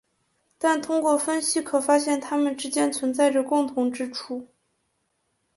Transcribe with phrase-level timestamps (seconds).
[0.57, 4.47] 但通过分析可发现它们之间存在着共同之处。